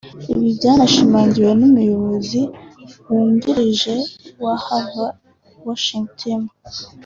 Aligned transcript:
Ibi 0.33 0.47
byanashimangiwe 0.57 1.51
n’Umuyobozi 1.59 2.41
wungirije 3.07 3.95
wa 4.43 4.53
Ahava 4.57 5.05
Worship 5.65 6.05
Team 6.19 6.41